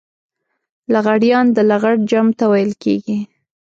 لغړيان 0.93 1.45
د 1.53 1.57
لغړ 1.71 1.95
جمع 2.09 2.33
ته 2.39 2.45
ويل 2.51 2.73
کېږي. 2.83 3.17